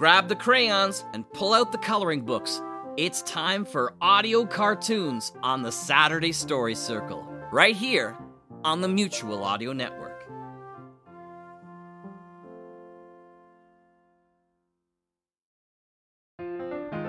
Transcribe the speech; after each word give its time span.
Grab 0.00 0.28
the 0.28 0.34
crayons 0.34 1.04
and 1.12 1.30
pull 1.34 1.52
out 1.52 1.72
the 1.72 1.76
coloring 1.76 2.22
books. 2.22 2.62
It's 2.96 3.20
time 3.20 3.66
for 3.66 3.92
audio 4.00 4.46
cartoons 4.46 5.30
on 5.42 5.60
the 5.60 5.70
Saturday 5.70 6.32
Story 6.32 6.74
Circle, 6.74 7.22
right 7.52 7.76
here 7.76 8.16
on 8.64 8.80
the 8.80 8.88
Mutual 8.88 9.44
Audio 9.44 9.74
Network. 9.74 10.26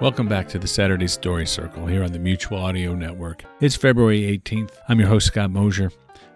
Welcome 0.00 0.26
back 0.26 0.48
to 0.48 0.58
the 0.58 0.66
Saturday 0.66 1.08
Story 1.08 1.46
Circle 1.46 1.88
here 1.88 2.02
on 2.02 2.12
the 2.12 2.18
Mutual 2.18 2.56
Audio 2.56 2.94
Network. 2.94 3.44
It's 3.60 3.76
February 3.76 4.22
18th. 4.22 4.70
I'm 4.88 4.98
your 4.98 5.08
host, 5.10 5.26
Scott 5.26 5.50
Mosier. 5.50 5.92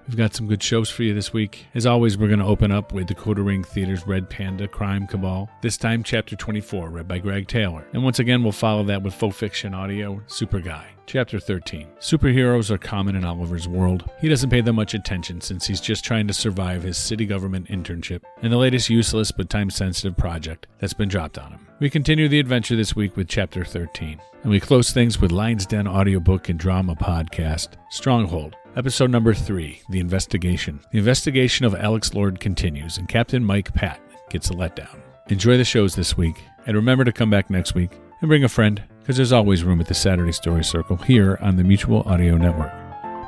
We've 0.09 0.17
got 0.17 0.35
some 0.35 0.49
good 0.49 0.63
shows 0.63 0.91
for 0.91 1.05
you 1.05 1.15
this 1.15 1.33
week. 1.33 1.67
As 1.75 1.87
always, 1.87 2.19
we're 2.19 2.29
going 2.29 2.41
to 2.41 2.45
open 2.47 2.73
up 2.73 2.93
with 2.93 3.09
Decoder 3.09 3.45
Ring 3.45 3.63
Theater's 3.63 4.07
Red 4.07 4.29
Panda 4.29 4.67
Crime 4.67 5.07
Cabal, 5.07 5.49
this 5.63 5.77
time 5.77 6.03
chapter 6.03 6.35
24, 6.35 6.91
read 6.91 7.09
by 7.09 7.19
Greg 7.19 7.47
Taylor. 7.49 7.87
And 7.93 8.03
once 8.03 8.19
again, 8.19 8.43
we'll 8.43 8.53
follow 8.53 8.83
that 8.85 9.03
with 9.03 9.15
faux 9.15 9.37
fiction 9.37 9.75
audio, 9.75 10.21
Super 10.27 10.61
Guy. 10.61 10.89
Chapter 11.07 11.39
13. 11.41 11.87
Superheroes 12.01 12.71
are 12.71 12.79
common 12.79 13.17
in 13.17 13.25
Oliver's 13.25 13.69
world. 13.69 14.09
He 14.21 14.29
doesn't 14.29 14.51
pay 14.51 14.61
them 14.61 14.77
much 14.77 14.95
attention 14.95 15.41
since 15.41 15.67
he's 15.67 15.81
just 15.81 16.05
trying 16.05 16.27
to 16.29 16.35
survive 16.35 16.83
his 16.83 16.97
city 16.97 17.27
government 17.27 17.69
internship 17.69 18.23
and 18.43 18.53
the 18.53 18.57
latest 18.57 18.89
useless 18.89 19.33
but 19.33 19.51
time 19.51 19.71
sensitive 19.71 20.17
project 20.17 20.67
that's 20.79 20.95
been 20.95 21.09
dropped 21.09 21.39
on 21.39 21.53
him. 21.53 21.67
We 21.81 21.91
continue 21.91 22.29
the 22.29 22.41
adventure 22.41 22.77
this 22.77 22.97
week 22.97 23.17
with 23.17 23.29
Chapter 23.29 23.65
13, 23.65 24.21
and 24.43 24.51
we 24.51 24.61
close 24.61 24.93
things 24.93 25.21
with 25.21 25.33
Lion's 25.33 25.67
Den 25.67 25.89
audiobook 25.89 26.49
and 26.49 26.59
drama 26.59 26.95
podcast, 26.95 27.71
Stronghold, 27.91 28.57
Episode 28.75 29.11
number 29.11 29.35
three 29.35 29.83
The 29.91 30.01
Investigation. 30.01 30.81
The 30.93 30.99
investigation 30.99 31.67
of 31.67 31.75
Alex 31.75 32.15
Lord 32.15 32.41
continues, 32.41 32.97
and 32.97 33.07
Captain 33.07 33.45
Mike 33.45 33.75
Pat 33.75 34.01
gets 34.31 34.49
a 34.49 34.55
letdown. 34.55 34.99
Enjoy 35.29 35.59
the 35.59 35.65
shows 35.65 35.95
this 35.95 36.17
week, 36.17 36.37
and 36.67 36.75
remember 36.75 37.05
to 37.05 37.13
come 37.13 37.29
back 37.29 37.51
next 37.51 37.75
week 37.75 37.91
and 38.23 38.29
bring 38.29 38.45
a 38.45 38.49
friend, 38.49 38.83
because 39.03 39.17
there's 39.17 39.33
always 39.33 39.65
room 39.65 39.81
at 39.81 39.89
the 39.89 39.95
Saturday 39.95 40.33
Story 40.33 40.65
Circle 40.65 40.97
here 40.99 41.39
on 41.41 41.57
the 41.57 41.65
Mutual 41.65 42.03
Audio 42.07 42.37
Network. 42.37 42.73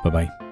Bye 0.03 0.09
bye. 0.09 0.44